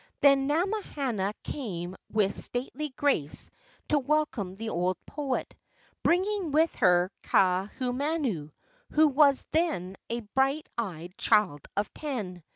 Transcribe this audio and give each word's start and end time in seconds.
Then 0.21 0.47
Namahana 0.47 1.35
came 1.43 1.95
with 2.11 2.35
stately 2.35 2.89
grace 2.89 3.51
to 3.89 3.99
welcome 3.99 4.55
the 4.55 4.69
old 4.69 4.97
poet, 5.05 5.53
bringing 6.01 6.49
with 6.51 6.73
her 6.77 7.11
Kaahumanu, 7.25 8.49
who 8.93 9.07
was 9.09 9.45
then 9.51 9.95
a 10.09 10.21
bright 10.21 10.67
eyed 10.75 11.15
child 11.19 11.67
of 11.77 11.93
ten. 11.93 12.41